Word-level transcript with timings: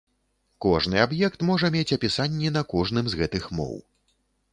Кожны 0.65 0.95
аб'ект 1.01 1.39
можа 1.49 1.69
мець 1.75 1.95
апісанні 1.97 2.53
на 2.57 2.63
кожным 2.73 3.05
з 3.15 3.21
гэтых 3.21 3.45
моў. 3.59 3.75